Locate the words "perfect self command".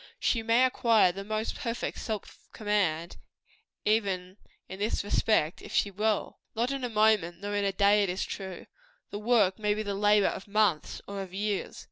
1.53-3.17